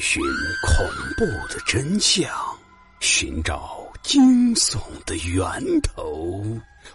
[0.00, 0.22] 寻
[0.62, 0.86] 恐
[1.16, 2.28] 怖的真相，
[3.00, 6.42] 寻找惊悚的源头。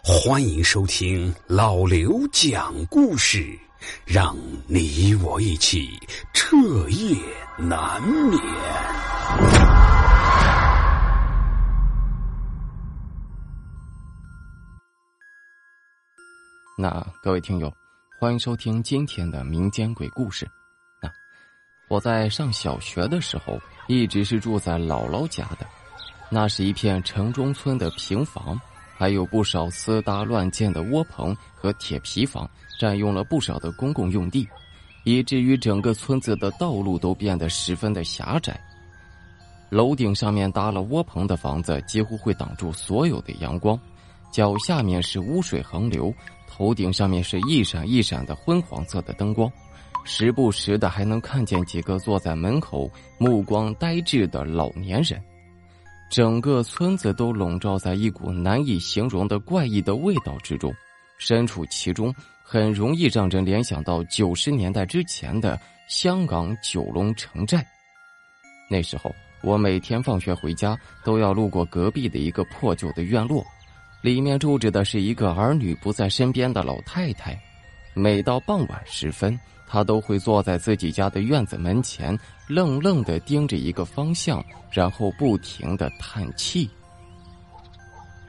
[0.03, 3.57] 欢迎收听老刘讲故事，
[4.05, 4.35] 让
[4.67, 5.89] 你我一起
[6.33, 6.57] 彻
[6.89, 7.15] 夜
[7.57, 8.39] 难眠。
[16.79, 17.73] 那各位听友，
[18.19, 20.47] 欢迎收听今天的民间鬼故事。
[21.87, 25.65] 我在上小学的时候，一直是住在姥姥家的。
[26.29, 28.59] 那是一片城中村的平房，
[28.97, 34.45] 还有不少私搭乱建的窝棚和铁皮房，占用了不少的公共用地，
[35.05, 38.59] 以至于整个村子的道路都变得十分的狭窄。
[39.69, 43.79] 楼顶上面搭了窝棚的房子，几乎会挡住所有的阳光。
[44.29, 46.13] 脚下面是污水横流，
[46.45, 49.49] 头顶上面是一闪一闪的昏黄色的灯光，
[50.07, 55.21] 时不时的还能看见几个坐在门口目光呆滞的老年人。
[56.09, 60.73] 整个村子都笼罩在一股难以形容的怪异的味道之中，
[61.19, 67.63] 身处其中很容易让人联想到九十年代之前的香港九龙城寨。
[68.71, 69.13] 那时候
[69.43, 73.45] 我每天放学回家都要路过隔壁的一个破旧的院落。
[74.01, 77.37] 里面住着的是一个儿女不在身边的老太太，
[77.97, 82.17] 每到傍晚时分，他都会坐在自己家的院子门前，
[82.47, 86.69] 愣愣的盯着一个方向，然后不停的叹气。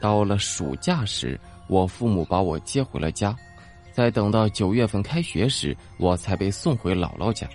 [0.00, 3.36] 到了暑假时，我父母把我接回了家，
[3.92, 7.46] 在等到九月份开学时，我才被送回姥姥家。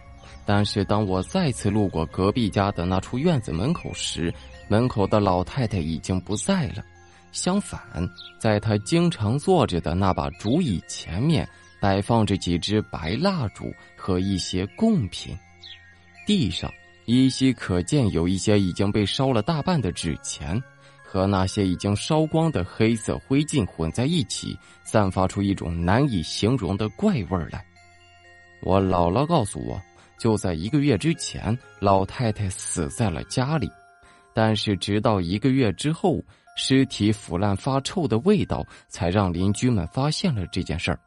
[0.45, 4.31] 但是当我再次路过隔壁家的那处院子门口时，
[4.67, 6.83] 门口的老太太已经不在了。
[7.31, 7.81] 相反，
[8.37, 11.47] 在她经常坐着的那把竹椅前面，
[11.83, 15.37] 摆放着几支白蜡烛和一些贡品。
[16.25, 16.71] 地上
[17.03, 20.57] 依稀可见有一些已经被烧了大半的纸钱，
[21.03, 27.65] 和那些已经烧光的黑色灰烬混在一起，散发出一种难以形容的怪味来。
[28.61, 29.77] 我姥姥告诉我，
[30.17, 33.69] 就在一个月之前，老太太死在了家里，
[34.33, 36.23] 但是直到一个月之后。
[36.55, 40.99] 尸体腐烂发臭的味道，才让邻居们发现了这件事儿。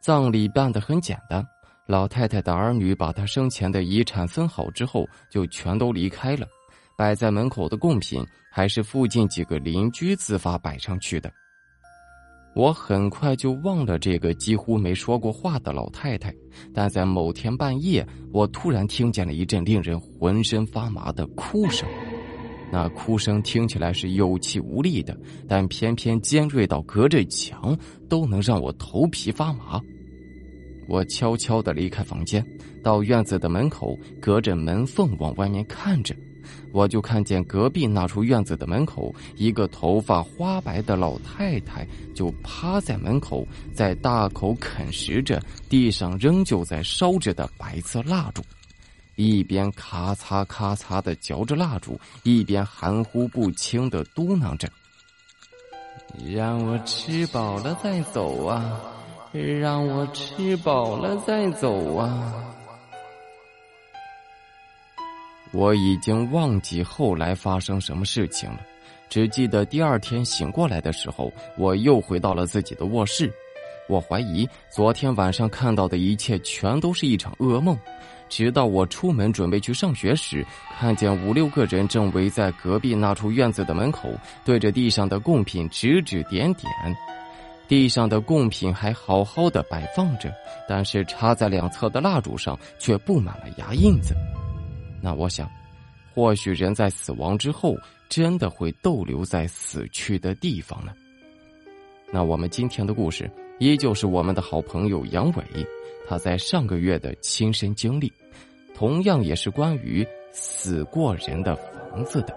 [0.00, 1.44] 葬礼办得很简单，
[1.86, 6.46] 老太太的儿女把她生前的遗产分好之后，就全都离开了。
[6.96, 11.30] 摆在门口的贡品，还是附近几个邻居自发摆上去的。
[12.54, 16.34] 我很快就忘了这个几乎没说过话的老太太，
[16.74, 21.88] 但在某天半夜，我突然听见了一阵令人浑身发麻的哭声。
[22.70, 25.18] 那哭声听起来是有气无力的，
[25.48, 27.76] 但偏偏尖锐到隔着墙
[28.08, 29.80] 都能让我头皮发麻。
[30.86, 32.44] 我悄悄的离开房间，
[32.82, 36.14] 到院子的门口，隔着门缝往外面看着，
[36.72, 48.42] 我就看见隔壁那处院子的门口，一个头发花白的老太太就趴在门口，在大口啃食着地上仍旧在烧着的白色蜡烛。
[49.18, 54.68] 一边咔嚓咔嚓的嚼着蜡烛，一边含糊不清的嘟囔着
[56.32, 58.80] ：“让我吃饱了再走啊，
[59.32, 62.32] 让我吃饱了再走啊。”
[65.50, 68.60] 我已经忘记后来发生什么事情了，
[69.08, 73.28] 只记得第二天醒过来的时候，我又回到了自己的卧室。
[73.88, 77.76] 我怀疑昨天晚上看到的一切全都是一场噩梦。
[78.28, 80.44] 直到我出门准备去上学时，
[80.78, 84.08] 看见五六个人正围在隔壁那处院子的门口，
[84.44, 86.70] 对着地上的贡品指指点点。
[87.66, 90.32] 地上的贡品还好好的摆放着，
[90.66, 94.14] 但是插在两侧的蜡烛上却布满了牙印子。
[95.02, 95.46] 那我想，
[96.14, 97.76] 或许人在死亡之后
[98.08, 100.92] 真的会逗留在死去的地方呢。
[102.10, 105.44] 那我们今天的故事依旧是我们的好朋友杨伟。
[106.08, 108.10] 他在上个月的亲身经历，
[108.74, 112.34] 同样也是关于死过人的房子的。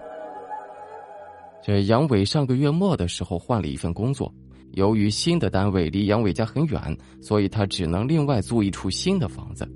[1.64, 4.30] 这杨伟上个月末的时候换了一份工作，
[4.72, 9.66] 由于新的单位离杨伟家很远，所以他只能另外租一处新的房子。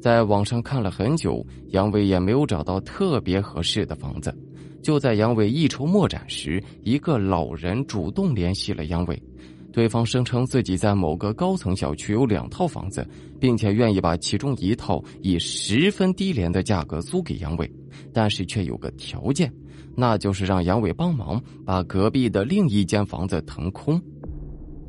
[0.00, 4.34] 在网上看了很久，杨伟也没有找到特别合适的房子。
[4.82, 9.22] 就在杨伟一筹莫展时，一个老人主动联系了杨伟。
[9.72, 13.06] 对方声称自己在某个高层小区有两套房子，
[13.38, 17.70] 并且愿意把其中一套以十分低廉的价格租给杨伟，
[18.12, 19.52] 但是却有个条件，
[19.96, 24.00] 那就是让杨伟帮忙把隔壁的另一间房子腾空。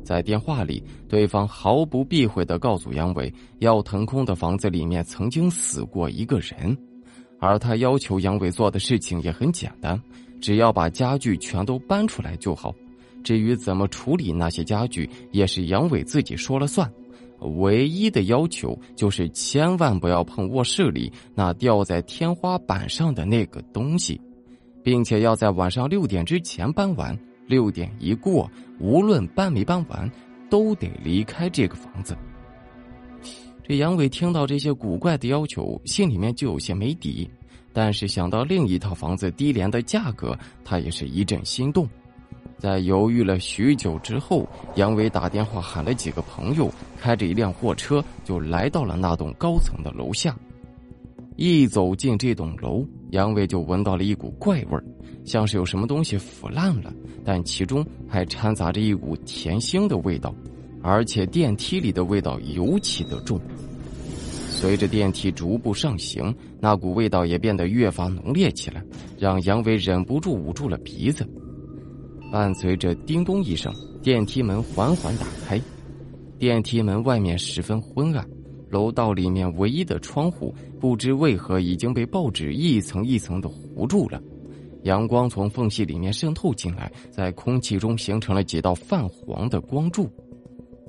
[0.04, 6.76] 在电话里，对方毫不避讳的告诉杨伟，要腾空的房子里面曾经死过一个人，
[7.38, 10.00] 而他要求杨伟做的事情也很简单，
[10.40, 12.74] 只要把家具全都搬出来就好。
[13.22, 16.90] 至于怎么处理那些家具，也是杨伟自己说了算。
[17.56, 24.20] 唯一的要求就是千万不要碰卧室里那吊在天花板上的那个东西，
[24.82, 27.18] 并且要在晚上六点之前搬完。
[27.48, 28.48] 六点一过，
[28.78, 30.10] 无论搬没搬完，
[30.48, 32.16] 都得离开这个房子。
[33.64, 37.28] 这杨伟听到这些古怪的要求，心里面就有些没底。
[37.72, 41.88] 但是想到另一套房子低廉的价格，他也是一阵心动。
[42.58, 50.36] 在犹豫了许久之后，杨伟打电话喊了几个朋友，开着一辆货车就来到了那栋高层的楼下。
[51.36, 54.84] 一走进这栋楼，杨伟就闻到了一股怪味儿，
[55.24, 56.92] 像是有什么东西腐烂了，
[57.24, 60.34] 但其中还掺杂着一股甜腥的味道。
[60.82, 63.40] 而且电梯里的味道尤其的重。
[64.50, 68.82] 随着电梯逐步上行，那股味道也变得越发浓烈起来，
[69.18, 71.26] 让杨伟忍不住捂住了鼻子。
[72.32, 73.70] 伴随着叮咚一声，
[74.02, 75.60] 电梯门缓缓打开。
[76.38, 78.26] 电梯门外面十分昏暗，
[78.70, 84.18] 楼道里面唯一的窗户不知为何已经被报纸一层一层的糊住了，
[84.84, 90.10] 阳光从缝隙里面渗透进来，在空气中形成了几道泛黄的光柱。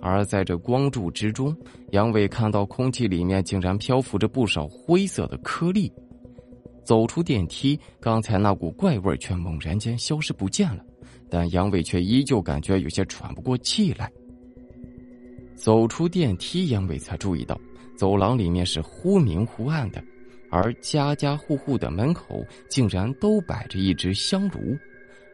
[0.02, 1.54] 而在这光柱之中，
[1.92, 5.92] 杨伟看到空气里面竟然漂浮着不少灰色的颗粒。
[6.86, 10.82] 走出电梯，刚才那股怪味却猛然间消失不见了，
[11.34, 14.08] 但杨伟却依旧感觉有些喘不过气来。
[15.56, 17.60] 走出电梯，杨伟才注意到
[17.98, 20.00] 走廊里面是忽明忽暗的，
[20.52, 24.78] 而家家户户的门口竟然都摆着一只香炉，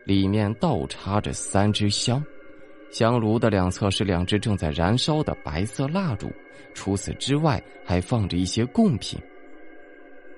[0.05, 2.23] 里面倒插着三支香。
[2.91, 6.31] 香炉的两侧是两只正在燃烧的白色蜡烛，
[6.73, 9.19] 除此之外还放着一些贡品。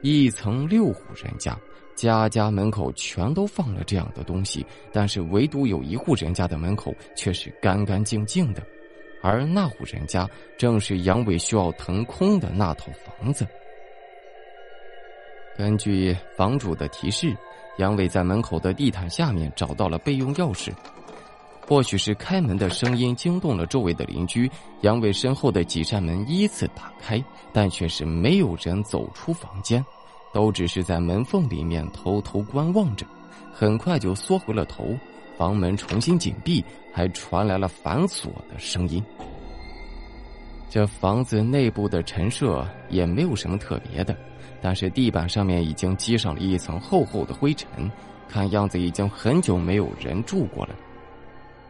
[0.02, 1.56] 一层六户人家，
[1.96, 8.64] 家家门口全都放了这样的东西，但是唯独有一户人家的门口却是干干净净的，
[9.22, 13.46] 而那户人家正是杨伟需要腾空的那套房子。
[15.58, 17.36] 根据房主的提示，
[17.78, 20.72] 杨伟在门口的地毯下面找到了备用钥匙。
[21.68, 24.50] 或许是开门的声音惊动了周围的邻居，
[24.82, 27.24] 杨伟身后的几扇门依次打开，
[27.54, 29.86] 但却是没有人走出房间，
[30.34, 33.06] 都只是在门缝里面偷偷观望着。
[33.54, 34.98] 很快就缩回了头，
[35.38, 39.04] 房门重新紧闭，还传来了反锁的声音。
[40.70, 44.16] 这房子内部的陈设也没有什么特别的，
[44.62, 47.92] 但是地板上面已经积上了一层厚厚的灰尘，
[48.30, 50.76] 看样子已经很久没有人住过了。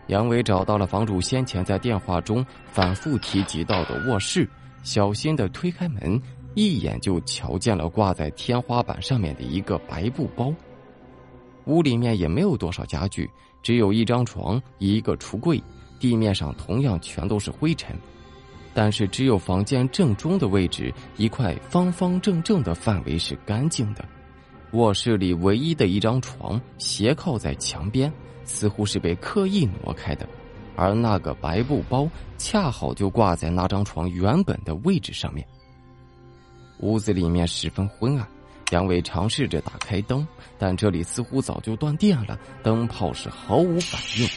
[0.07, 4.47] 杨伟找到了房主先前在电话中反复提及到的卧室，
[4.83, 6.21] 小心的推开门，
[6.53, 10.53] 一眼就瞧见了挂在天花板上面的一个白布包。
[11.65, 13.29] 屋里面也没有多少家具，
[13.61, 15.61] 只有一张床、一个橱柜，
[15.99, 17.95] 地面上同样全都是灰尘。
[18.73, 24.03] 但是只有房间正中的位置一块方方正正的范围是干净的。
[24.71, 28.11] 卧室里唯一的一张床斜靠在墙边。
[28.43, 30.27] 似乎是被刻意挪开的，
[30.75, 35.47] 而那个白布包恰好就挂在那张床原本的位置上面。
[36.81, 38.27] 屋子里面十分昏暗，
[38.71, 40.27] 杨伟尝试着打开灯，
[40.57, 44.27] 但这里似乎早就断电了，灯泡是毫无反应。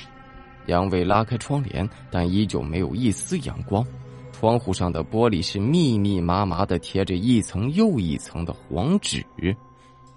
[0.66, 3.84] 杨伟拉开窗帘，但依旧没有一丝阳光。
[4.32, 9.24] 窗户上的玻璃是密密麻麻的贴着一层又一层的黄纸。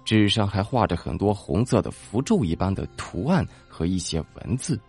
[0.04, 4.80] 纸上还画着很多红色的符咒一般的图案和一些文字。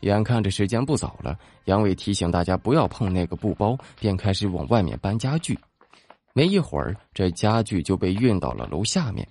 [0.00, 5.56] 眼看着时间不早了，杨伟提醒大家不要碰那个布包，便开始往外面搬家具。
[6.34, 9.26] 没一会儿，这家具就被运到了楼下面。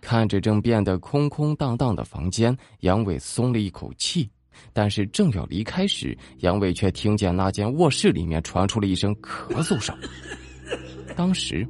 [0.00, 4.28] 看着正变得空空荡荡的房间，杨伟松了一口气。
[4.72, 9.96] 但是正要离开时，杨伟却听见那间卧室里面传出了一声咳嗽声。
[11.16, 11.66] 当时。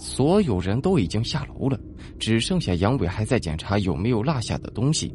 [0.00, 1.76] 所有人都已经下楼了，
[2.20, 5.12] 只剩下杨伟还在检查有没有落下的东西。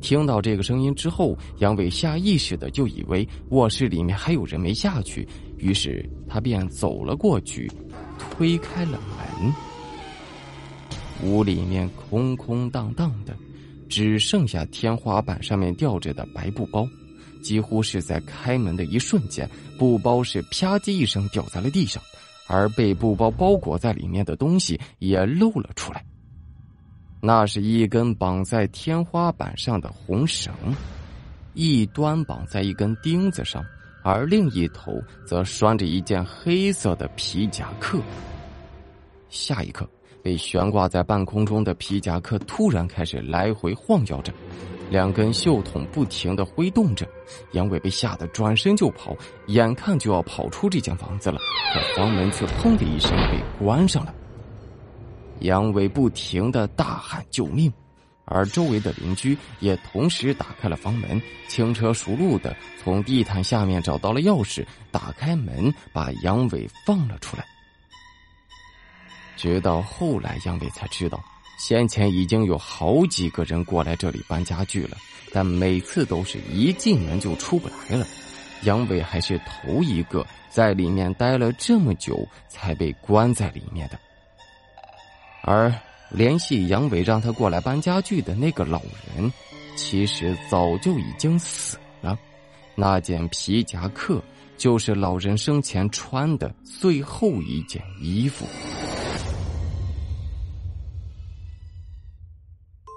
[0.00, 5.26] 听到这个声音之后，杨伟下意识的就以为卧室里面还有人没下去，
[5.58, 7.70] 于是他便走了过去，
[8.18, 9.52] 推开了门。
[11.24, 13.36] 屋里面空空荡荡的，
[13.88, 16.88] 只剩下天花板上面吊着的白布包。
[17.42, 22.02] 几乎是在开门的一瞬间，布包是啪叽一声掉在了地上。
[22.50, 26.02] 而被布包包裹在里面的东西也露了出来。
[27.20, 30.54] 那是一根绑在天花板上的红绳，
[31.54, 33.64] 一端绑在一根钉子上，
[34.04, 37.98] 而另一头则拴着一件黑色的皮夹克。
[39.28, 39.88] 下一刻，
[40.22, 44.32] 被悬挂在半空中的皮夹克突然开始来回晃摇着，
[44.88, 47.04] 两根袖筒不停的挥动着。
[47.52, 49.16] 杨伟被吓得转身就跑，
[49.48, 51.38] 眼看就要跑出这间房子了，
[51.74, 54.14] 可房门却砰的一声被关上了。
[55.40, 57.72] 杨伟不停的大喊救命。
[58.30, 61.18] 而周围的邻居也同时打开了房门，
[61.48, 67.46] 轻车熟路的从地毯下面找到了钥匙，打开门把杨伟放了出来。
[69.34, 71.24] 直到后来，杨伟才知道，
[71.58, 74.98] 先前已经有好几个人过来这里搬家具了，
[75.32, 78.06] 但每次都是一进门就出不来了。
[78.64, 83.98] 杨伟还是头一个在里面待了这么久才被关在里面的，
[85.48, 85.72] 而。
[86.10, 88.80] 联系杨伟让他过来搬家具的那个老
[89.14, 89.30] 人，
[89.76, 92.18] 其实早就已经死了。
[92.74, 94.18] 那件皮夹克
[94.56, 98.46] 就是老人生前穿的最后一件衣服。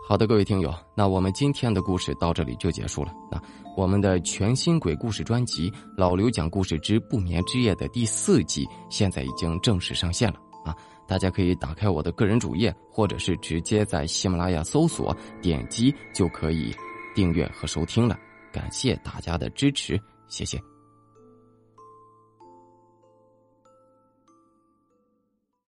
[0.07, 3.11] 好的，各位听友，那我们今天的故事到这里就结束了。
[3.29, 3.37] 那
[3.75, 10.75] 我们的全新鬼故事专辑《老刘讲故事之不眠之夜》的第四季现在已经正式上线了啊！
[11.07, 16.73] 大家可以打开我的个人主页，或者是直接在喜马拉雅搜索点击就可以
[17.13, 18.17] 订阅和收听了。
[18.51, 20.70] 感谢大家的支持，谢谢。